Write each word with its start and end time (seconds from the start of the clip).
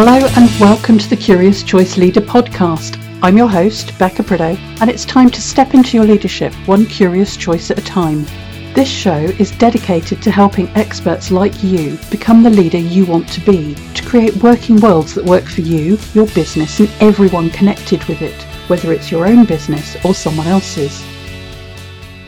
Hello 0.00 0.28
and 0.36 0.60
welcome 0.60 0.96
to 0.96 1.10
the 1.10 1.16
Curious 1.16 1.64
Choice 1.64 1.96
Leader 1.96 2.20
podcast. 2.20 3.02
I'm 3.20 3.36
your 3.36 3.48
host, 3.48 3.98
Becca 3.98 4.22
Prideaux, 4.22 4.56
and 4.80 4.88
it's 4.88 5.04
time 5.04 5.28
to 5.28 5.42
step 5.42 5.74
into 5.74 5.96
your 5.96 6.06
leadership 6.06 6.54
one 6.68 6.86
curious 6.86 7.36
choice 7.36 7.72
at 7.72 7.80
a 7.80 7.84
time. 7.84 8.22
This 8.74 8.88
show 8.88 9.16
is 9.16 9.50
dedicated 9.50 10.22
to 10.22 10.30
helping 10.30 10.68
experts 10.76 11.32
like 11.32 11.64
you 11.64 11.98
become 12.12 12.44
the 12.44 12.50
leader 12.50 12.78
you 12.78 13.06
want 13.06 13.28
to 13.30 13.40
be, 13.40 13.74
to 13.94 14.06
create 14.06 14.36
working 14.36 14.80
worlds 14.80 15.16
that 15.16 15.24
work 15.24 15.46
for 15.46 15.62
you, 15.62 15.98
your 16.14 16.28
business, 16.28 16.78
and 16.78 16.88
everyone 17.00 17.50
connected 17.50 18.04
with 18.04 18.22
it, 18.22 18.40
whether 18.68 18.92
it's 18.92 19.10
your 19.10 19.26
own 19.26 19.46
business 19.46 19.96
or 20.04 20.14
someone 20.14 20.46
else's. 20.46 21.02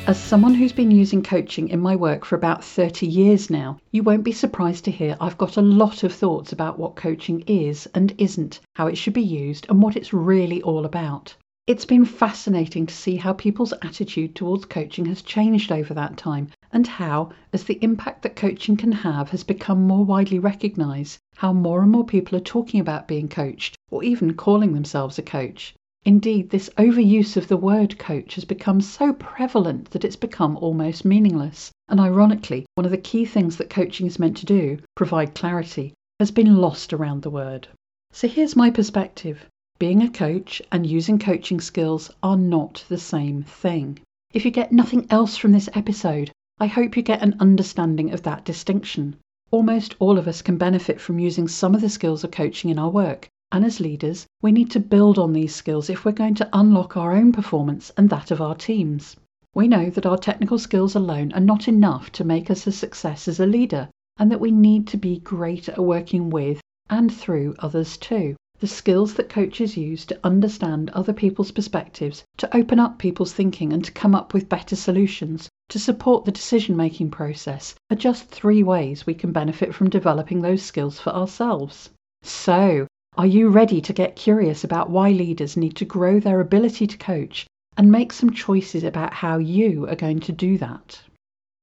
As 0.07 0.19
someone 0.19 0.55
who's 0.55 0.73
been 0.73 0.91
using 0.91 1.23
coaching 1.23 1.69
in 1.69 1.79
my 1.79 1.95
work 1.95 2.25
for 2.25 2.35
about 2.35 2.65
30 2.65 3.07
years 3.07 3.49
now, 3.49 3.79
you 3.93 4.03
won't 4.03 4.25
be 4.25 4.33
surprised 4.33 4.85
to 4.87 4.91
hear 4.91 5.17
I've 5.21 5.39
got 5.39 5.57
a 5.57 5.63
lot 5.63 6.03
of 6.03 6.13
thoughts 6.13 6.53
about 6.53 6.79
what 6.81 6.97
coaching 6.97 7.43
is 7.47 7.87
and 7.95 8.13
isn't, 8.19 8.59
how 8.75 8.89
it 8.89 8.97
should 8.97 9.13
be 9.13 9.23
used, 9.23 9.67
and 9.69 9.81
what 9.81 9.97
it's 9.97 10.13
really 10.13 10.63
all 10.63 10.85
about. 10.85 11.37
It's 11.69 11.85
been 11.85 12.05
fascinating 12.05 12.87
to 12.87 12.95
see 12.95 13.15
how 13.15 13.35
people's 13.35 13.75
attitude 13.83 14.35
towards 14.35 14.65
coaching 14.65 15.05
has 15.05 15.23
changed 15.23 15.71
over 15.71 15.95
that 15.95 16.17
time, 16.17 16.49
and 16.73 16.87
how, 16.87 17.31
as 17.53 17.63
the 17.63 17.79
impact 17.81 18.23
that 18.23 18.35
coaching 18.35 18.77
can 18.77 18.91
have 18.91 19.29
has 19.31 19.45
become 19.45 19.87
more 19.87 20.05
widely 20.05 20.41
recognised, 20.41 21.19
how 21.37 21.53
more 21.53 21.83
and 21.83 21.93
more 21.93 22.05
people 22.05 22.37
are 22.37 22.41
talking 22.41 22.81
about 22.81 23.07
being 23.07 23.29
coached, 23.29 23.77
or 23.91 24.03
even 24.03 24.35
calling 24.35 24.73
themselves 24.73 25.19
a 25.19 25.23
coach. 25.23 25.75
Indeed, 26.03 26.49
this 26.49 26.71
overuse 26.79 27.37
of 27.37 27.49
the 27.49 27.59
word 27.59 27.99
coach 27.99 28.37
has 28.37 28.47
become 28.47 28.81
so 28.81 29.13
prevalent 29.13 29.91
that 29.91 30.03
it's 30.03 30.17
become 30.17 30.57
almost 30.57 31.05
meaningless. 31.05 31.71
And 31.89 32.01
ironically, 32.01 32.65
one 32.75 32.87
of 32.87 32.91
the 32.91 32.97
key 32.97 33.27
things 33.27 33.59
that 33.59 33.69
coaching 33.69 34.07
is 34.07 34.19
meant 34.19 34.39
to 34.39 34.47
do, 34.47 34.79
provide 34.97 35.35
clarity, 35.35 35.93
has 36.19 36.31
been 36.31 36.57
lost 36.57 36.95
around 36.95 37.21
the 37.21 37.29
word. 37.29 37.69
So 38.13 38.29
here's 38.29 38.57
my 38.57 38.71
perspective. 38.71 39.45
Being 39.79 40.03
a 40.03 40.09
coach 40.09 40.63
and 40.73 40.87
using 40.87 41.19
coaching 41.19 41.61
skills 41.61 42.11
are 42.23 42.37
not 42.37 42.83
the 42.89 42.99
same 42.99 43.43
thing. 43.43 43.99
If 44.33 44.47
you 44.47 44.51
get 44.51 44.73
nothing 44.73 45.07
else 45.11 45.37
from 45.37 45.53
this 45.53 45.69
episode, 45.75 46.31
I 46.59 46.67
hope 46.67 46.97
you 46.97 47.03
get 47.03 47.23
an 47.23 47.37
understanding 47.41 48.13
of 48.13 48.23
that 48.23 48.47
distinction. 48.47 49.17
Almost 49.51 49.97
all 49.99 50.17
of 50.17 50.29
us 50.29 50.41
can 50.41 50.57
benefit 50.57 50.99
from 50.99 51.19
using 51.19 51.47
some 51.47 51.75
of 51.75 51.83
the 51.83 51.91
skills 51.91 52.25
of 52.25 52.31
coaching 52.31 52.71
in 52.71 52.79
our 52.79 52.91
work, 52.91 53.29
and 53.53 53.65
as 53.65 53.81
leaders, 53.81 54.27
we 54.43 54.53
need 54.53 54.71
to 54.71 54.81
build 54.81 55.19
on 55.19 55.33
these 55.33 55.55
skills 55.55 55.91
if 55.91 56.05
we're 56.05 56.13
going 56.13 56.35
to 56.35 56.49
unlock 56.53 56.97
our 56.97 57.13
own 57.13 57.33
performance 57.33 57.91
and 57.97 58.09
that 58.11 58.31
of 58.31 58.41
our 58.41 58.55
teams. 58.55 59.17
We 59.55 59.67
know 59.67 59.91
that 59.91 60.07
our 60.07 60.17
technical 60.17 60.59
skills 60.59 60.95
alone 60.95 61.33
are 61.33 61.41
not 61.41 61.67
enough 61.67 62.13
to 62.13 62.25
make 62.25 62.51
us 62.51 62.67
a 62.69 62.73
success 62.73 63.27
as 63.27 63.41
a 63.41 63.47
leader, 63.47 63.89
and 64.17 64.31
that 64.31 64.41
we 64.41 64.53
need 64.53 64.87
to 64.89 64.97
be 64.97 65.19
great 65.19 65.69
at 65.69 65.83
working 65.83 66.31
with 66.31 66.61
and 66.89 67.13
through 67.13 67.57
others 67.59 67.97
too. 67.97 68.37
The 68.61 68.67
skills 68.67 69.15
that 69.15 69.31
coaches 69.31 69.77
use 69.77 70.05
to 70.07 70.21
understand 70.23 70.91
other 70.91 71.15
people's 71.15 71.51
perspectives, 71.51 72.23
to 72.37 72.57
open 72.57 72.79
up 72.79 72.99
people's 72.99 73.33
thinking 73.33 73.73
and 73.73 73.83
to 73.85 73.91
come 73.91 74.15
up 74.15 74.35
with 74.35 74.51
better 74.51 74.77
solutions, 74.77 75.49
to 75.71 75.79
support 75.79 76.27
the 76.27 76.31
decision 76.31 76.77
making 76.77 77.11
process, 77.11 77.75
are 77.91 77.97
just 77.97 78.29
three 78.29 78.63
ways 78.63 79.07
we 79.07 79.15
can 79.15 79.33
benefit 79.33 79.75
from 79.75 79.89
developing 79.89 80.43
those 80.43 80.63
skills 80.63 81.01
for 81.01 81.11
ourselves. 81.11 81.89
So, 82.23 82.87
are 83.17 83.27
you 83.27 83.49
ready 83.49 83.81
to 83.81 83.93
get 83.93 84.17
curious 84.17 84.65
about 84.65 84.89
why 84.89 85.11
leaders 85.11 85.57
need 85.57 85.77
to 85.77 85.85
grow 85.85 86.21
their 86.21 86.41
ability 86.41 86.87
to 86.87 86.97
coach 86.97 87.47
and 87.77 87.91
make 87.91 88.13
some 88.13 88.33
choices 88.33 88.85
about 88.85 89.13
how 89.13 89.37
you 89.37 89.87
are 89.89 89.97
going 89.97 90.21
to 90.21 90.33
do 90.33 90.57
that? 90.57 91.03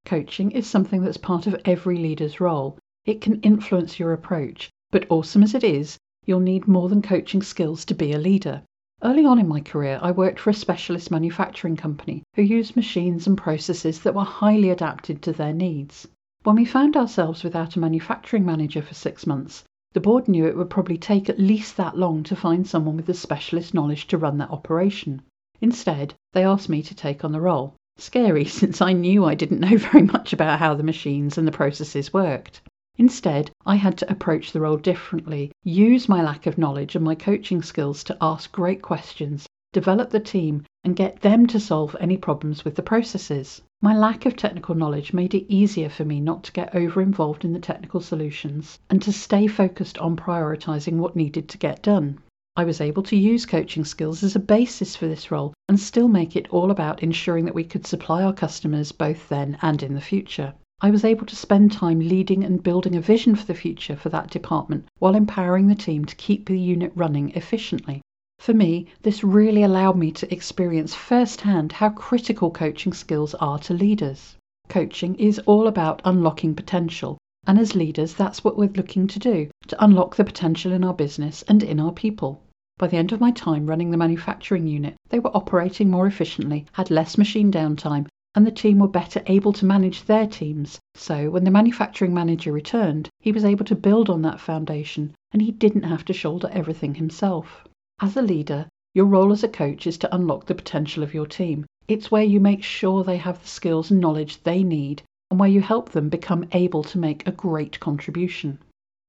Coaching 0.06 0.52
is 0.52 0.68
something 0.68 1.02
that's 1.02 1.18
part 1.18 1.47
of 1.47 1.59
every 1.66 1.97
leader's 1.97 2.40
role. 2.40 2.78
It 3.06 3.22
can 3.22 3.41
influence 3.41 3.97
your 3.97 4.13
approach, 4.13 4.69
but 4.91 5.06
awesome 5.09 5.41
as 5.41 5.56
it 5.56 5.63
is, 5.63 5.97
you'll 6.25 6.41
need 6.41 6.68
more 6.68 6.90
than 6.90 7.02
coaching 7.02 7.41
skills 7.41 7.86
to 7.86 7.96
be 7.96 8.12
a 8.12 8.18
leader. 8.19 8.62
Early 9.02 9.25
on 9.25 9.40
in 9.40 9.47
my 9.47 9.62
career, 9.62 10.00
I 10.02 10.12
worked 10.12 10.40
for 10.40 10.50
a 10.50 10.53
specialist 10.53 11.09
manufacturing 11.12 11.78
company 11.78 12.24
who 12.36 12.41
used 12.41 12.75
machines 12.75 13.25
and 13.25 13.38
processes 13.38 14.02
that 14.02 14.16
were 14.16 14.24
highly 14.24 14.69
adapted 14.69 15.22
to 15.22 15.31
their 15.31 15.53
needs. 15.53 16.07
When 16.44 16.56
we 16.56 16.66
found 16.66 16.97
ourselves 16.97 17.44
without 17.44 17.75
a 17.75 17.80
manufacturing 17.80 18.46
manager 18.46 18.81
for 18.81 18.94
six 18.94 19.25
months, 19.25 19.63
the 19.97 20.02
board 20.02 20.28
knew 20.28 20.46
it 20.46 20.56
would 20.56 20.69
probably 20.69 20.96
take 20.96 21.28
at 21.28 21.40
least 21.40 21.75
that 21.75 21.97
long 21.97 22.22
to 22.22 22.35
find 22.35 22.68
someone 22.68 22.96
with 22.96 23.08
the 23.08 23.16
specialist 23.16 23.74
knowledge 23.74 24.06
to 24.06 24.16
run 24.16 24.38
that 24.38 24.52
operation. 24.52 25.19
Instead, 25.59 26.13
they 26.34 26.44
asked 26.44 26.69
me 26.69 26.84
to 26.84 26.94
take 26.94 27.25
on 27.25 27.31
the 27.31 27.41
role. 27.41 27.74
Scary, 27.97 28.46
since 28.59 28.80
I 28.80 28.94
knew 28.94 29.25
I 29.25 29.34
didn't 29.34 29.59
know 29.59 29.75
very 29.75 30.03
much 30.03 30.34
about 30.34 30.59
how 30.59 30.75
the 30.75 30.84
machines 30.84 31.36
and 31.40 31.47
the 31.47 31.52
processes 31.52 32.13
worked. 32.13 32.62
Instead, 32.97 33.50
I 33.66 33.74
had 33.78 33.97
to 33.97 34.12
approach 34.12 34.52
the 34.52 34.62
role 34.62 34.78
differently, 34.78 35.52
use 35.63 36.07
my 36.07 36.22
lack 36.22 36.46
of 36.46 36.59
knowledge 36.59 36.96
and 36.96 37.03
my 37.03 37.16
coaching 37.16 37.63
skills 37.63 38.03
to 38.03 38.18
ask 38.22 38.52
great 38.52 38.84
questions, 38.84 39.47
develop 39.77 40.09
the 40.09 40.19
team, 40.19 40.63
and 40.83 40.95
get 40.95 41.21
them 41.21 41.45
to 41.45 41.59
solve 41.59 41.95
any 41.99 42.17
problems 42.17 42.65
with 42.65 42.73
the 42.73 42.81
processes. 42.81 43.61
My 43.79 43.95
lack 43.95 44.25
of 44.25 44.35
technical 44.35 44.73
knowledge 44.73 45.13
made 45.13 45.35
it 45.35 45.45
easier 45.53 45.88
for 45.88 46.03
me 46.03 46.19
not 46.19 46.43
to 46.45 46.51
get 46.51 46.73
over 46.73 46.99
involved 46.99 47.45
in 47.45 47.53
the 47.53 47.59
technical 47.59 48.01
solutions 48.01 48.79
and 48.89 48.99
to 49.03 49.13
stay 49.13 49.45
focused 49.45 49.99
on 49.99 50.15
prioritising 50.15 50.93
what 50.93 51.15
needed 51.15 51.47
to 51.49 51.59
get 51.59 51.83
done. 51.83 52.17
I 52.55 52.63
was 52.63 52.81
able 52.81 53.03
to 53.03 53.15
use 53.15 53.45
coaching 53.45 53.85
skills 53.85 54.23
as 54.23 54.35
a 54.35 54.39
basis 54.39 54.95
for 54.95 55.07
this 55.07 55.29
role 55.29 55.53
and 55.69 55.79
still 55.79 56.07
make 56.07 56.35
it 56.35 56.49
all 56.49 56.71
about 56.71 57.03
ensuring 57.03 57.45
that 57.45 57.53
we 57.53 57.63
could 57.63 57.85
supply 57.85 58.23
our 58.23 58.33
customers 58.33 58.91
both 58.91 59.29
then 59.29 59.59
and 59.61 59.83
in 59.83 59.94
the 59.94 60.01
future. 60.01 60.55
I 60.81 60.89
was 60.89 61.05
able 61.05 61.27
to 61.27 61.35
spend 61.35 61.71
time 61.71 61.99
leading 61.99 62.44
and 62.44 62.63
building 62.63 62.95
a 62.95 63.01
vision 63.01 63.35
for 63.35 63.45
the 63.45 63.53
future 63.53 63.95
for 63.95 64.09
that 64.09 64.31
department 64.31 64.85
while 64.97 65.13
empowering 65.13 65.67
the 65.67 65.75
team 65.75 66.03
to 66.05 66.15
keep 66.15 66.47
the 66.47 66.59
unit 66.59 66.91
running 66.95 67.29
efficiently. 67.35 68.01
For 68.48 68.53
me, 68.53 68.86
this 69.02 69.24
really 69.24 69.64
allowed 69.64 69.98
me 69.98 70.12
to 70.12 70.31
experience 70.31 70.94
firsthand 70.94 71.72
how 71.72 71.90
critical 71.90 72.52
coaching 72.52 72.94
skills 72.94 73.34
are 73.34 73.58
to 73.59 73.74
leaders. 73.74 74.38
Coaching 74.70 75.16
is 75.16 75.40
all 75.40 75.68
about 75.68 76.02
unlocking 76.06 76.53
potential, 76.53 77.18
and 77.48 77.58
as 77.58 77.75
leaders, 77.75 78.14
that's 78.14 78.44
what 78.44 78.56
we're 78.56 78.70
looking 78.70 79.08
to 79.08 79.18
do 79.20 79.50
to 79.68 79.84
unlock 79.84 80.16
the 80.16 80.24
potential 80.24 80.72
in 80.72 80.84
our 80.84 80.94
business 80.94 81.44
and 81.48 81.64
in 81.64 81.80
our 81.80 81.92
people. 81.92 82.42
By 82.78 82.88
the 82.88 82.98
end 82.98 83.12
of 83.12 83.20
my 83.20 83.31
time 83.31 83.66
running 83.66 83.90
the 83.90 83.98
manufacturing 83.98 84.68
unit, 84.68 84.96
they 85.09 85.19
were 85.19 85.36
operating 85.36 85.90
more 85.90 86.06
efficiently, 86.06 86.68
had 86.74 86.92
less 86.92 87.18
machine 87.18 87.52
downtime, 87.52 88.06
and 88.36 88.46
the 88.46 88.52
team 88.52 88.78
were 88.78 88.88
better 88.88 89.24
able 89.25 89.52
to 89.54 89.66
manage 89.66 90.04
their 90.04 90.28
teams. 90.28 90.80
So, 90.94 91.31
when 91.31 91.44
the 91.44 91.50
manufacturing 91.50 92.14
manager 92.14 92.52
returned, 92.52 93.09
he 93.19 93.31
was 93.31 93.44
able 93.44 93.66
to 93.66 93.75
build 93.75 94.09
on 94.12 94.22
that 94.22 94.40
foundation 94.40 95.16
and 95.34 95.42
he 95.42 95.52
didn't 95.52 95.84
have 95.84 96.06
to 96.06 96.14
shoulder 96.14 96.50
everything 96.54 96.96
himself. 96.96 97.66
As 98.00 98.16
a 98.16 98.22
leader, 98.22 98.69
your 98.94 99.06
role 99.06 99.31
as 99.31 99.44
a 99.44 99.47
coach 99.47 99.88
is 99.88 99.97
to 99.97 100.16
unlock 100.16 100.46
the 100.46 100.53
potential 100.53 101.02
of 101.02 101.16
your 101.16 101.25
team. 101.25 101.66
It's 101.88 102.12
where 102.12 102.24
you 102.24 102.40
make 102.40 102.63
sure 102.63 103.03
they 103.03 103.18
have 103.18 103.41
the 103.41 103.47
skills 103.47 103.90
and 103.90 104.00
knowledge 104.00 104.44
they 104.44 104.62
need 104.62 105.02
and 105.31 105.40
where 105.40 105.50
you 105.50 105.62
help 105.62 105.90
them 105.90 106.07
become 106.07 106.47
able 106.52 106.84
to 106.84 107.00
make 107.00 107.28
a 107.28 107.31
great 107.31 107.80
contribution. 107.80 108.59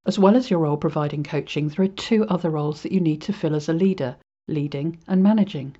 As 0.06 0.18
well 0.18 0.36
as 0.36 0.50
your 0.50 0.60
role 0.60 0.78
providing 0.78 1.22
coaching, 1.22 1.68
there 1.68 1.84
are 1.84 1.88
two 1.88 2.24
other 2.28 2.48
roles 2.48 2.82
that 2.82 2.92
you 2.92 3.00
need 3.00 3.20
to 3.22 3.32
fill 3.32 3.54
as 3.54 3.68
a 3.68 3.74
leader 3.74 4.16
leading 4.48 4.98
and 5.06 5.22
managing. 5.22 5.76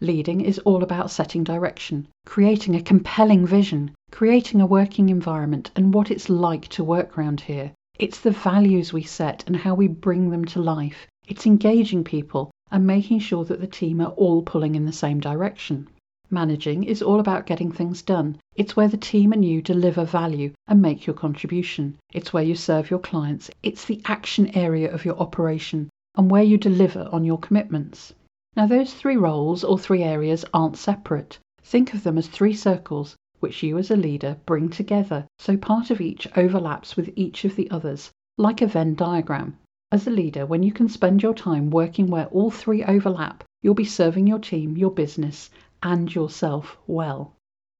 Leading 0.00 0.40
is 0.40 0.58
all 0.60 0.82
about 0.82 1.10
setting 1.10 1.44
direction, 1.44 2.08
creating 2.24 2.74
a 2.74 2.82
compelling 2.82 3.46
vision, 3.46 3.90
creating 4.10 4.62
a 4.62 4.66
working 4.66 5.10
environment 5.10 5.70
and 5.76 5.92
what 5.92 6.10
it's 6.10 6.30
like 6.30 6.68
to 6.68 6.82
work 6.82 7.18
round 7.18 7.42
here. 7.42 7.72
It's 7.98 8.20
the 8.20 8.30
values 8.30 8.94
we 8.94 9.02
set 9.02 9.44
and 9.46 9.56
how 9.56 9.74
we 9.74 9.88
bring 9.88 10.30
them 10.30 10.46
to 10.46 10.62
life. 10.62 11.06
It's 11.30 11.46
engaging 11.46 12.02
people 12.02 12.50
and 12.72 12.84
making 12.84 13.20
sure 13.20 13.44
that 13.44 13.60
the 13.60 13.68
team 13.68 14.00
are 14.00 14.10
all 14.16 14.42
pulling 14.42 14.74
in 14.74 14.84
the 14.84 14.92
same 14.92 15.20
direction. 15.20 15.88
Managing 16.28 16.82
is 16.82 17.02
all 17.02 17.20
about 17.20 17.46
getting 17.46 17.70
things 17.70 18.02
done. 18.02 18.38
It's 18.56 18.74
where 18.74 18.88
the 18.88 18.96
team 18.96 19.32
and 19.32 19.44
you 19.44 19.62
deliver 19.62 20.04
value 20.04 20.52
and 20.66 20.82
make 20.82 21.06
your 21.06 21.14
contribution. 21.14 21.96
It's 22.12 22.32
where 22.32 22.42
you 22.42 22.56
serve 22.56 22.90
your 22.90 22.98
clients. 22.98 23.48
It's 23.62 23.84
the 23.84 24.02
action 24.06 24.56
area 24.56 24.92
of 24.92 25.04
your 25.04 25.16
operation 25.20 25.88
and 26.16 26.28
where 26.28 26.42
you 26.42 26.58
deliver 26.58 27.08
on 27.12 27.22
your 27.22 27.38
commitments. 27.38 28.12
Now, 28.56 28.66
those 28.66 28.92
three 28.92 29.16
roles 29.16 29.62
or 29.62 29.78
three 29.78 30.02
areas 30.02 30.44
aren't 30.52 30.78
separate. 30.78 31.38
Think 31.62 31.94
of 31.94 32.02
them 32.02 32.18
as 32.18 32.26
three 32.26 32.54
circles 32.54 33.14
which 33.38 33.62
you 33.62 33.78
as 33.78 33.92
a 33.92 33.96
leader 33.96 34.36
bring 34.46 34.68
together 34.68 35.28
so 35.38 35.56
part 35.56 35.92
of 35.92 36.00
each 36.00 36.26
overlaps 36.36 36.96
with 36.96 37.12
each 37.14 37.44
of 37.44 37.54
the 37.54 37.70
others, 37.70 38.10
like 38.36 38.60
a 38.60 38.66
Venn 38.66 38.96
diagram. 38.96 39.56
As 39.92 40.06
a 40.06 40.10
leader, 40.10 40.46
when 40.46 40.62
you 40.62 40.70
can 40.70 40.88
spend 40.88 41.20
your 41.20 41.34
time 41.34 41.68
working 41.68 42.06
where 42.06 42.26
all 42.26 42.52
three 42.52 42.84
overlap, 42.84 43.42
you'll 43.60 43.74
be 43.74 43.84
serving 43.84 44.28
your 44.28 44.38
team, 44.38 44.76
your 44.76 44.92
business, 44.92 45.50
and 45.82 46.14
yourself 46.14 46.78
well. 46.86 47.34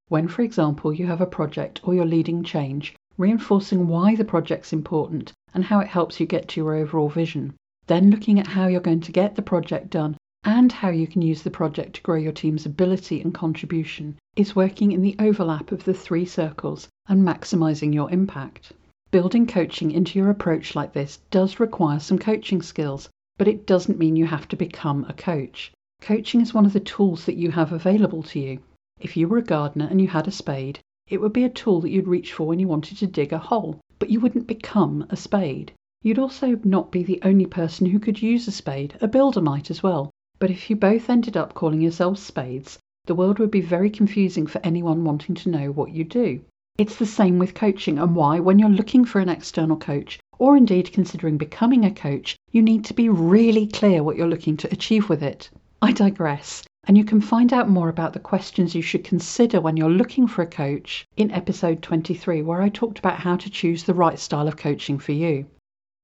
When, 0.08 0.26
for 0.26 0.42
example, 0.42 0.92
you 0.92 1.06
have 1.06 1.20
a 1.20 1.26
project 1.26 1.80
or 1.84 1.94
you're 1.94 2.04
leading 2.04 2.42
change, 2.42 2.96
reinforcing 3.16 3.86
why 3.86 4.16
the 4.16 4.24
project's 4.24 4.72
important 4.72 5.32
and 5.54 5.62
how 5.62 5.78
it 5.78 5.86
helps 5.86 6.18
you 6.18 6.26
get 6.26 6.48
to 6.48 6.60
your 6.60 6.74
overall 6.74 7.08
vision. 7.08 7.54
Then 7.86 8.10
looking 8.10 8.40
at 8.40 8.48
how 8.48 8.66
you're 8.66 8.80
going 8.80 9.02
to 9.02 9.12
get 9.12 9.36
the 9.36 9.42
project 9.42 9.90
done 9.90 10.16
and 10.42 10.72
how 10.72 10.88
you 10.88 11.06
can 11.06 11.22
use 11.22 11.42
the 11.42 11.50
project 11.50 11.94
to 11.94 12.02
grow 12.02 12.16
your 12.16 12.32
team's 12.32 12.66
ability 12.66 13.20
and 13.20 13.32
contribution 13.32 14.18
is 14.34 14.56
working 14.56 14.90
in 14.90 15.02
the 15.02 15.14
overlap 15.20 15.70
of 15.70 15.84
the 15.84 15.94
three 15.94 16.24
circles 16.24 16.88
and 17.06 17.22
maximizing 17.22 17.94
your 17.94 18.10
impact. 18.10 18.72
Building 19.10 19.46
coaching 19.46 19.90
into 19.90 20.18
your 20.18 20.30
approach 20.30 20.76
like 20.76 20.92
this 20.92 21.18
does 21.30 21.58
require 21.58 21.98
some 21.98 22.18
coaching 22.18 22.62
skills, 22.62 23.08
but 23.38 23.48
it 23.48 23.66
doesn't 23.66 23.98
mean 23.98 24.14
you 24.14 24.26
have 24.26 24.46
to 24.48 24.56
become 24.56 25.04
a 25.08 25.12
coach. 25.12 25.72
Coaching 26.00 26.40
is 26.40 26.54
one 26.54 26.64
of 26.64 26.72
the 26.72 26.78
tools 26.78 27.26
that 27.26 27.36
you 27.36 27.50
have 27.50 27.72
available 27.72 28.22
to 28.22 28.38
you. 28.38 28.60
If 29.00 29.16
you 29.16 29.26
were 29.26 29.38
a 29.38 29.42
gardener 29.42 29.88
and 29.90 30.00
you 30.00 30.06
had 30.06 30.28
a 30.28 30.30
spade, 30.30 30.78
it 31.08 31.20
would 31.20 31.32
be 31.32 31.42
a 31.42 31.48
tool 31.48 31.80
that 31.80 31.90
you'd 31.90 32.06
reach 32.06 32.32
for 32.32 32.46
when 32.46 32.60
you 32.60 32.68
wanted 32.68 32.98
to 32.98 33.06
dig 33.08 33.32
a 33.32 33.38
hole, 33.38 33.80
but 33.98 34.10
you 34.10 34.20
wouldn't 34.20 34.46
become 34.46 35.04
a 35.10 35.16
spade. 35.16 35.72
You'd 36.02 36.20
also 36.20 36.60
not 36.62 36.92
be 36.92 37.02
the 37.02 37.20
only 37.24 37.46
person 37.46 37.86
who 37.86 37.98
could 37.98 38.22
use 38.22 38.46
a 38.46 38.52
spade, 38.52 38.96
a 39.00 39.08
builder 39.08 39.40
might 39.40 39.70
as 39.70 39.82
well. 39.82 40.10
But 40.38 40.50
if 40.50 40.70
you 40.70 40.76
both 40.76 41.10
ended 41.10 41.36
up 41.36 41.54
calling 41.54 41.80
yourselves 41.80 42.22
spades, 42.22 42.78
the 43.06 43.16
world 43.16 43.40
would 43.40 43.50
be 43.50 43.60
very 43.60 43.90
confusing 43.90 44.46
for 44.46 44.60
anyone 44.62 45.02
wanting 45.02 45.34
to 45.34 45.50
know 45.50 45.72
what 45.72 45.90
you 45.90 46.04
do. 46.04 46.42
It's 46.80 46.96
the 46.96 47.04
same 47.04 47.38
with 47.38 47.52
coaching 47.52 47.98
and 47.98 48.16
why, 48.16 48.40
when 48.40 48.58
you're 48.58 48.70
looking 48.70 49.04
for 49.04 49.20
an 49.20 49.28
external 49.28 49.76
coach, 49.76 50.18
or 50.38 50.56
indeed 50.56 50.94
considering 50.94 51.36
becoming 51.36 51.84
a 51.84 51.90
coach, 51.90 52.38
you 52.52 52.62
need 52.62 52.86
to 52.86 52.94
be 52.94 53.10
really 53.10 53.66
clear 53.66 54.02
what 54.02 54.16
you're 54.16 54.26
looking 54.26 54.56
to 54.56 54.72
achieve 54.72 55.10
with 55.10 55.22
it. 55.22 55.50
I 55.82 55.92
digress, 55.92 56.64
and 56.84 56.96
you 56.96 57.04
can 57.04 57.20
find 57.20 57.52
out 57.52 57.68
more 57.68 57.90
about 57.90 58.14
the 58.14 58.18
questions 58.18 58.74
you 58.74 58.80
should 58.80 59.04
consider 59.04 59.60
when 59.60 59.76
you're 59.76 59.90
looking 59.90 60.26
for 60.26 60.40
a 60.40 60.46
coach 60.46 61.04
in 61.18 61.30
episode 61.32 61.82
23, 61.82 62.40
where 62.40 62.62
I 62.62 62.70
talked 62.70 62.98
about 62.98 63.18
how 63.18 63.36
to 63.36 63.50
choose 63.50 63.84
the 63.84 63.92
right 63.92 64.18
style 64.18 64.48
of 64.48 64.56
coaching 64.56 64.98
for 64.98 65.12
you. 65.12 65.44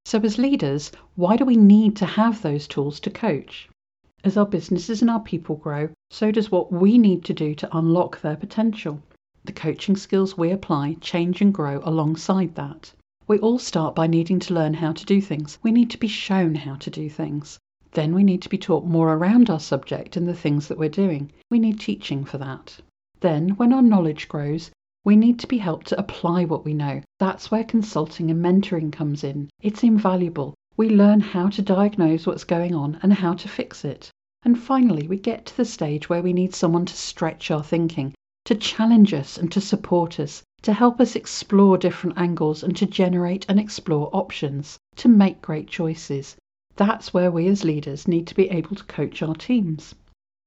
So, 0.05 0.21
as 0.21 0.37
leaders, 0.37 0.93
why 1.15 1.37
do 1.37 1.47
we 1.47 1.57
need 1.57 1.97
to 1.97 2.05
have 2.05 2.43
those 2.43 2.69
tools 2.69 3.01
to 3.01 3.11
coach? 3.11 3.71
As 4.25 4.37
our 4.37 4.45
businesses 4.45 5.01
and 5.01 5.11
our 5.11 5.21
people 5.21 5.57
grow, 5.57 5.89
so 6.11 6.31
does 6.31 6.53
what 6.53 6.71
we 6.71 6.99
need 6.99 7.25
to 7.25 7.33
do 7.33 7.55
to 7.55 7.75
unlock 7.75 8.21
their 8.21 8.37
potential. 8.37 9.01
The 9.47 9.53
coaching 9.53 9.95
skills 9.95 10.37
we 10.37 10.51
apply 10.51 10.97
change 11.01 11.41
and 11.41 11.55
grow 11.55 11.81
alongside 11.85 12.57
that. 12.57 12.93
We 13.29 13.39
all 13.39 13.61
start 13.61 13.95
by 13.95 14.09
needing 14.09 14.41
to 14.41 14.55
learn 14.55 14.75
how 14.75 14.91
to 14.91 15.07
do 15.07 15.21
things. 15.21 15.57
We 15.63 15.71
need 15.71 15.89
to 15.91 15.99
be 15.99 16.09
shown 16.09 16.57
how 16.57 16.75
to 16.75 16.91
do 16.91 17.09
things. 17.09 17.57
Then 17.93 18.13
we 18.13 18.25
need 18.25 18.43
to 18.43 18.49
be 18.49 18.59
taught 18.59 18.85
more 18.85 19.15
around 19.15 19.49
our 19.49 19.61
subject 19.61 20.17
and 20.17 20.27
the 20.27 20.35
things 20.35 20.67
that 20.67 20.79
we're 20.79 20.89
doing. 20.89 21.31
We 21.49 21.61
need 21.61 21.79
teaching 21.79 22.25
for 22.25 22.39
that. 22.39 22.81
Then, 23.21 23.51
when 23.51 23.73
our 23.73 23.83
knowledge 23.83 24.27
grows, 24.27 24.73
we 25.05 25.15
need 25.15 25.39
to 25.39 25.47
be 25.47 25.59
helped 25.59 25.87
to 25.87 25.99
apply 26.01 26.45
what 26.45 26.65
we 26.65 26.75
know. 26.75 27.03
That's 27.21 27.49
where 27.49 27.63
consulting 27.63 28.33
and 28.33 28.45
mentoring 28.45 28.91
comes 28.91 29.23
in. 29.23 29.49
It's 29.61 29.85
invaluable. 29.85 30.55
We 30.77 30.91
learn 30.91 31.21
how 31.21 31.51
to 31.51 31.63
diagnose 31.63 32.27
what's 32.27 32.43
going 32.43 32.75
on 32.75 32.99
and 33.01 33.13
how 33.13 33.35
to 33.35 33.49
fix 33.49 33.85
it. 33.85 34.11
And 34.43 34.59
finally, 34.59 35.07
we 35.07 35.19
get 35.19 35.47
to 35.47 35.57
the 35.57 35.65
stage 35.65 36.09
where 36.09 36.23
we 36.23 36.33
need 36.33 36.53
someone 36.53 36.87
to 36.87 36.97
stretch 36.97 37.53
our 37.53 37.63
thinking, 37.63 38.13
to 38.47 38.55
challenge 38.55 39.13
us 39.13 39.37
and 39.37 39.51
to 39.51 39.61
support 39.61 40.19
us, 40.21 40.43
to 40.63 40.73
help 40.73 41.01
us 41.01 41.17
explore 41.17 41.77
different 41.77 42.17
angles 42.17 42.63
and 42.63 42.77
to 42.77 42.87
generate 42.87 43.45
and 43.49 43.59
explore 43.59 44.09
options, 44.13 44.79
to 44.95 45.09
make 45.09 45.43
great 45.43 45.67
choices. 45.67 46.37
That's 46.77 47.13
where 47.13 47.31
we 47.31 47.49
as 47.49 47.65
leaders 47.65 48.07
need 48.07 48.27
to 48.29 48.37
be 48.37 48.49
able 48.51 48.77
to 48.77 48.85
coach 48.85 49.21
our 49.21 49.35
teams. 49.35 49.97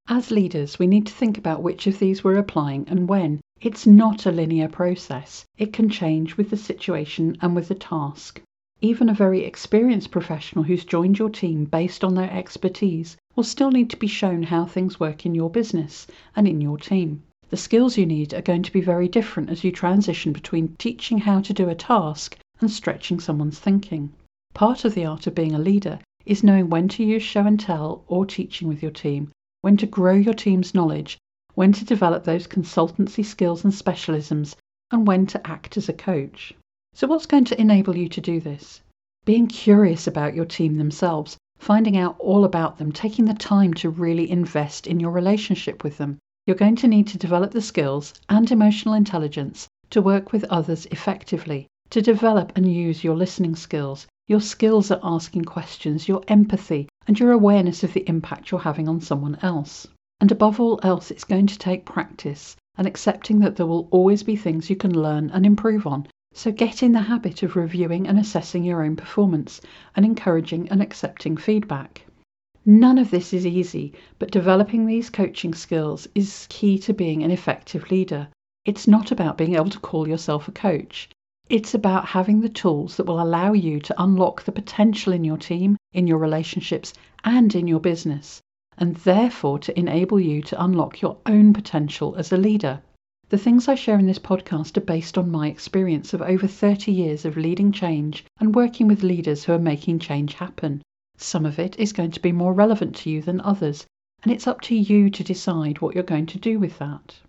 As 0.07 0.31
leaders, 0.31 0.79
we 0.79 0.87
need 0.87 1.07
to 1.07 1.13
think 1.13 1.37
about 1.37 1.61
which 1.61 1.87
of 1.87 1.99
these 1.99 2.23
we're 2.23 2.37
applying 2.37 2.87
and 2.87 3.09
when. 3.09 3.41
It's 3.59 3.85
not 3.85 4.25
a 4.25 4.31
linear 4.31 4.69
process. 4.69 5.43
It 5.57 5.73
can 5.73 5.89
change 5.89 6.37
with 6.37 6.51
the 6.51 6.57
situation 6.57 7.37
and 7.41 7.53
with 7.53 7.67
the 7.67 7.75
task. 7.75 8.41
Even 8.81 9.09
a 9.09 9.13
very 9.13 9.43
experienced 9.43 10.09
professional 10.09 10.63
who's 10.63 10.85
joined 10.85 11.19
your 11.19 11.29
team 11.29 11.65
based 11.65 12.05
on 12.05 12.15
their 12.15 12.31
expertise 12.31 13.17
will 13.35 13.43
still 13.43 13.71
need 13.71 13.89
to 13.89 13.97
be 13.97 14.07
shown 14.07 14.43
how 14.43 14.65
things 14.65 15.01
work 15.01 15.25
in 15.25 15.35
your 15.35 15.49
business 15.49 16.07
and 16.33 16.47
in 16.47 16.61
your 16.61 16.77
team. 16.77 17.23
The 17.49 17.57
skills 17.57 17.97
you 17.97 18.05
need 18.05 18.33
are 18.35 18.43
going 18.43 18.61
to 18.61 18.71
be 18.71 18.79
very 18.79 19.07
different 19.07 19.49
as 19.49 19.63
you 19.63 19.71
transition 19.71 20.33
between 20.33 20.75
teaching 20.77 21.17
how 21.17 21.41
to 21.41 21.51
do 21.51 21.67
a 21.67 21.73
task 21.73 22.37
and 22.61 22.69
stretching 22.69 23.19
someone's 23.19 23.57
thinking. 23.57 24.13
Part 24.53 24.85
of 24.85 24.93
the 24.93 25.05
art 25.05 25.25
of 25.25 25.33
being 25.33 25.55
a 25.55 25.59
leader 25.59 25.99
is 26.27 26.43
knowing 26.43 26.69
when 26.69 26.87
to 26.89 27.03
use 27.03 27.23
show 27.23 27.41
and 27.41 27.59
tell 27.59 28.03
or 28.07 28.23
teaching 28.27 28.67
with 28.67 28.83
your 28.83 28.91
team, 28.91 29.31
when 29.61 29.77
to 29.77 29.87
grow 29.87 30.13
your 30.13 30.35
team's 30.35 30.75
knowledge, 30.75 31.17
when 31.55 31.71
to 31.73 31.83
develop 31.83 32.23
those 32.23 32.45
consultancy 32.45 33.25
skills 33.25 33.63
and 33.63 33.73
specialisms, 33.73 34.55
and 34.91 35.07
when 35.07 35.25
to 35.25 35.47
act 35.47 35.75
as 35.75 35.89
a 35.89 35.93
coach. 35.93 36.53
So, 36.93 37.07
what's 37.07 37.25
going 37.25 37.45
to 37.45 37.59
enable 37.59 37.97
you 37.97 38.09
to 38.09 38.21
do 38.21 38.39
this? 38.39 38.81
Being 39.25 39.47
curious 39.47 40.05
about 40.05 40.35
your 40.35 40.45
team 40.45 40.77
themselves, 40.77 41.35
finding 41.57 41.97
out 41.97 42.15
all 42.19 42.45
about 42.45 42.77
them, 42.77 42.91
taking 42.91 43.25
the 43.25 43.33
time 43.33 43.73
to 43.75 43.89
really 43.89 44.29
invest 44.29 44.85
in 44.85 44.99
your 44.99 45.11
relationship 45.11 45.83
with 45.83 45.97
them, 45.97 46.19
you're 46.49 46.55
going 46.55 46.75
to 46.75 46.87
need 46.87 47.05
to 47.05 47.19
develop 47.19 47.51
the 47.51 47.61
skills 47.61 48.11
and 48.27 48.49
emotional 48.49 48.95
intelligence 48.95 49.67
to 49.91 50.01
work 50.01 50.31
with 50.31 50.43
others 50.45 50.87
effectively, 50.87 51.67
to 51.91 52.01
develop 52.01 52.51
and 52.55 52.73
use 52.73 53.03
your 53.03 53.15
listening 53.15 53.55
skills, 53.55 54.07
your 54.25 54.41
skills 54.41 54.89
at 54.89 54.99
asking 55.03 55.45
questions, 55.45 56.07
your 56.07 56.23
empathy, 56.27 56.89
and 57.05 57.19
your 57.19 57.33
awareness 57.33 57.83
of 57.83 57.93
the 57.93 58.03
impact 58.09 58.49
you're 58.49 58.59
having 58.59 58.87
on 58.87 58.99
someone 58.99 59.37
else. 59.43 59.85
And 60.19 60.31
above 60.31 60.59
all 60.59 60.79
else, 60.81 61.11
it's 61.11 61.23
going 61.23 61.45
to 61.45 61.59
take 61.59 61.85
practice 61.85 62.55
and 62.79 62.87
accepting 62.87 63.41
that 63.41 63.55
there 63.55 63.67
will 63.67 63.87
always 63.91 64.23
be 64.23 64.35
things 64.35 64.71
you 64.71 64.75
can 64.75 64.99
learn 64.99 65.29
and 65.29 65.45
improve 65.45 65.85
on. 65.85 66.07
So 66.33 66.51
get 66.51 66.81
in 66.81 66.93
the 66.93 67.01
habit 67.01 67.43
of 67.43 67.57
reviewing 67.57 68.07
and 68.07 68.17
assessing 68.17 68.63
your 68.63 68.83
own 68.83 68.95
performance 68.95 69.61
and 69.95 70.03
encouraging 70.03 70.67
and 70.69 70.81
accepting 70.81 71.37
feedback. 71.37 72.07
None 72.65 72.97
of 72.97 73.09
this 73.09 73.33
is 73.33 73.45
easy, 73.45 73.93
but 74.19 74.31
developing 74.31 74.85
these 74.85 75.09
coaching 75.09 75.53
skills 75.53 76.07
is 76.13 76.45
key 76.49 76.77
to 76.79 76.93
being 76.93 77.23
an 77.23 77.31
effective 77.31 77.89
leader. 77.89 78.27
It's 78.65 78.87
not 78.87 79.11
about 79.11 79.37
being 79.37 79.55
able 79.55 79.69
to 79.69 79.79
call 79.79 80.07
yourself 80.07 80.47
a 80.47 80.51
coach. 80.51 81.09
It's 81.49 81.73
about 81.73 82.05
having 82.05 82.41
the 82.41 82.49
tools 82.49 82.97
that 82.97 83.05
will 83.05 83.21
allow 83.21 83.53
you 83.53 83.79
to 83.79 84.03
unlock 84.03 84.43
the 84.43 84.51
potential 84.51 85.13
in 85.13 85.23
your 85.23 85.37
team, 85.37 85.77
in 85.93 86.05
your 86.05 86.17
relationships, 86.17 86.93
and 87.23 87.55
in 87.55 87.65
your 87.65 87.79
business, 87.79 88.41
and 88.77 88.95
therefore 88.97 89.57
to 89.59 89.79
enable 89.79 90.19
you 90.19 90.41
to 90.43 90.63
unlock 90.63 91.01
your 91.01 91.17
own 91.25 91.53
potential 91.53 92.13
as 92.17 92.31
a 92.31 92.37
leader. 92.37 92.81
The 93.29 93.37
things 93.37 93.67
I 93.67 93.75
share 93.75 93.97
in 93.97 94.05
this 94.05 94.19
podcast 94.19 94.75
are 94.77 94.81
based 94.81 95.17
on 95.17 95.31
my 95.31 95.47
experience 95.47 96.13
of 96.13 96.21
over 96.21 96.45
30 96.45 96.91
years 96.91 97.25
of 97.25 97.37
leading 97.37 97.71
change 97.71 98.25
and 98.39 98.53
working 98.53 98.87
with 98.87 99.01
leaders 99.01 99.45
who 99.45 99.53
are 99.53 99.59
making 99.59 99.99
change 99.99 100.33
happen. 100.33 100.81
Some 101.21 101.45
of 101.45 101.59
it 101.59 101.77
is 101.77 101.91
going 101.91 102.11
to 102.11 102.21
be 102.21 102.31
more 102.31 102.53
relevant 102.53 102.95
to 102.95 103.09
you 103.09 103.21
than 103.21 103.41
others, 103.41 103.85
and 104.23 104.31
it's 104.31 104.47
up 104.47 104.61
to 104.61 104.75
you 104.75 105.09
to 105.09 105.21
decide 105.21 105.81
what 105.81 105.93
you're 105.93 106.03
going 106.03 106.27
to 106.27 106.39
do 106.39 106.57
with 106.57 106.79
that. 106.79 107.19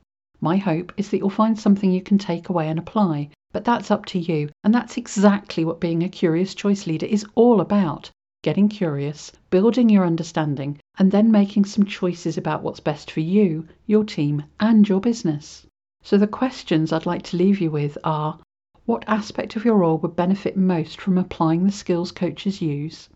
My 0.41 0.59
hope 0.59 0.93
is 0.97 1.11
that 1.11 1.19
you'll 1.19 1.29
find 1.29 1.59
something 1.59 1.91
you 1.91 2.01
can 2.01 2.17
take 2.17 2.49
away 2.49 2.69
and 2.69 2.79
apply, 2.79 3.31
but 3.53 3.65
that's 3.65 3.91
up 3.91 4.07
to 4.07 4.19
you, 4.21 4.49
and 4.63 4.73
that's 4.73 4.97
exactly 4.97 5.65
what 5.65 5.81
being 5.81 6.05
a 6.05 6.09
curious 6.09 6.55
choice 6.55 6.87
leader 6.87 7.07
is 7.07 7.27
all 7.35 7.61
about 7.61 8.13
getting 8.45 8.69
curious, 8.69 9.33
building 9.51 9.89
your 9.89 10.07
understanding, 10.07 10.79
and 10.97 11.11
then 11.11 11.33
making 11.33 11.65
some 11.65 11.85
choices 11.85 12.39
about 12.39 12.63
what's 12.63 12.79
best 12.79 13.11
for 13.11 13.21
you, 13.21 13.67
your 13.87 14.05
team, 14.05 14.45
and 14.61 14.89
your 14.89 15.01
business. 15.01 15.67
So, 16.03 16.17
the 16.17 16.29
questions 16.29 16.93
I'd 16.93 17.07
like 17.07 17.23
to 17.25 17.37
leave 17.37 17.61
you 17.61 17.73
with 17.73 17.99
are 18.05 18.39
What 18.87 19.03
aspect 19.09 19.57
of 19.57 19.65
your 19.65 19.79
role 19.79 19.99
would 19.99 20.15
benefit 20.15 20.57
most 20.57 21.01
from 21.01 21.19
applying 21.19 21.65
the 21.65 21.73
skills 21.73 22.13
coaches 22.13 22.63
use? 22.63 23.09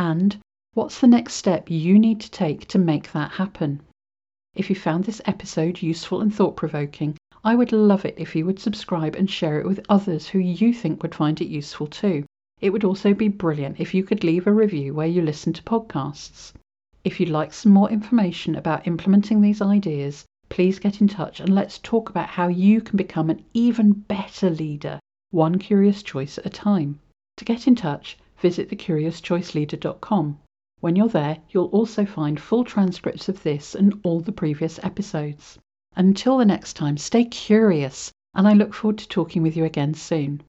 And 0.00 0.38
what's 0.74 1.00
the 1.00 1.08
next 1.08 1.34
step 1.34 1.68
you 1.68 1.98
need 1.98 2.20
to 2.20 2.30
take 2.30 2.68
to 2.68 2.78
make 2.78 3.10
that 3.10 3.32
happen? 3.32 3.80
If 4.54 4.70
you 4.70 4.76
found 4.76 5.04
this 5.04 5.20
episode 5.24 5.82
useful 5.82 6.20
and 6.20 6.32
thought 6.32 6.56
provoking, 6.56 7.16
I 7.42 7.56
would 7.56 7.72
love 7.72 8.04
it 8.04 8.14
if 8.16 8.36
you 8.36 8.46
would 8.46 8.60
subscribe 8.60 9.16
and 9.16 9.28
share 9.28 9.60
it 9.60 9.66
with 9.66 9.84
others 9.88 10.28
who 10.28 10.38
you 10.38 10.72
think 10.72 11.02
would 11.02 11.16
find 11.16 11.40
it 11.40 11.48
useful 11.48 11.88
too. 11.88 12.24
It 12.60 12.70
would 12.70 12.84
also 12.84 13.12
be 13.12 13.26
brilliant 13.26 13.80
if 13.80 13.92
you 13.92 14.04
could 14.04 14.22
leave 14.22 14.46
a 14.46 14.52
review 14.52 14.94
where 14.94 15.06
you 15.08 15.20
listen 15.20 15.52
to 15.54 15.62
podcasts. 15.64 16.52
If 17.02 17.18
you'd 17.18 17.28
like 17.28 17.52
some 17.52 17.72
more 17.72 17.90
information 17.90 18.54
about 18.54 18.86
implementing 18.86 19.40
these 19.40 19.60
ideas, 19.60 20.24
please 20.48 20.78
get 20.78 21.00
in 21.00 21.08
touch 21.08 21.40
and 21.40 21.52
let's 21.52 21.78
talk 21.78 22.08
about 22.08 22.28
how 22.28 22.46
you 22.46 22.80
can 22.80 22.96
become 22.96 23.30
an 23.30 23.44
even 23.52 23.92
better 23.92 24.48
leader, 24.48 25.00
one 25.30 25.58
curious 25.58 26.04
choice 26.04 26.38
at 26.38 26.46
a 26.46 26.50
time. 26.50 27.00
To 27.36 27.44
get 27.44 27.66
in 27.66 27.74
touch, 27.74 28.16
visit 28.40 28.70
thecuriouschoiceleader.com. 28.70 30.38
When 30.80 30.94
you're 30.94 31.08
there, 31.08 31.38
you'll 31.50 31.66
also 31.66 32.04
find 32.06 32.38
full 32.38 32.64
transcripts 32.64 33.28
of 33.28 33.42
this 33.42 33.74
and 33.74 34.00
all 34.04 34.20
the 34.20 34.32
previous 34.32 34.78
episodes. 34.82 35.58
Until 35.96 36.38
the 36.38 36.44
next 36.44 36.74
time, 36.74 36.96
stay 36.96 37.24
curious, 37.24 38.12
and 38.34 38.46
I 38.46 38.52
look 38.52 38.74
forward 38.74 38.98
to 38.98 39.08
talking 39.08 39.42
with 39.42 39.56
you 39.56 39.64
again 39.64 39.94
soon. 39.94 40.42